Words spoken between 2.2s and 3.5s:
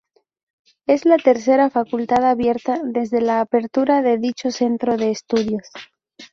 abierta desde la